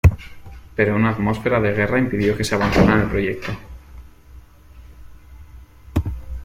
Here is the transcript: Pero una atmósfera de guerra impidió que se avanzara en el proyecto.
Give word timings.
Pero 0.75 0.95
una 0.95 1.11
atmósfera 1.11 1.61
de 1.61 1.73
guerra 1.73 1.99
impidió 1.99 2.35
que 2.35 2.43
se 2.43 2.55
avanzara 2.55 2.93
en 2.95 3.01
el 3.01 3.07
proyecto. 3.07 3.51